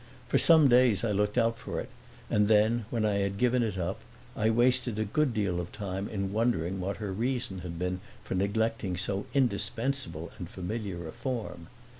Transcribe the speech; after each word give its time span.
For 0.27 0.39
some 0.39 0.67
days 0.67 1.03
I 1.03 1.11
looked 1.11 1.37
out 1.37 1.59
for 1.59 1.79
it 1.79 1.89
and 2.27 2.47
then, 2.47 2.85
when 2.89 3.05
I 3.05 3.17
had 3.17 3.37
given 3.37 3.61
it 3.61 3.77
up, 3.77 3.99
I 4.35 4.49
wasted 4.49 4.97
a 4.97 5.05
good 5.05 5.31
deal 5.31 5.59
of 5.59 5.71
time 5.71 6.09
in 6.09 6.33
wondering 6.33 6.79
what 6.79 6.97
her 6.97 7.13
reason 7.13 7.59
had 7.59 7.77
been 7.77 8.01
for 8.23 8.33
neglecting 8.33 8.97
so 8.97 9.27
indispensable 9.35 10.31
and 10.39 10.49
familiar 10.49 11.07
a 11.07 11.11
form. 11.11 11.67